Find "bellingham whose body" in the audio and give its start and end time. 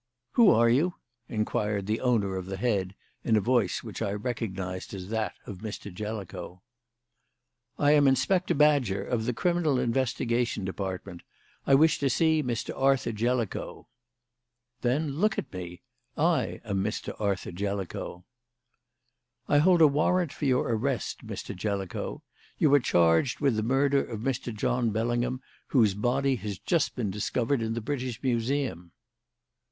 24.89-26.37